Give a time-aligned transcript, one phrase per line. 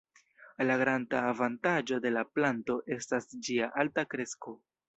[0.69, 4.59] La granda avantaĝo de la planto estas ĝia alta kresko.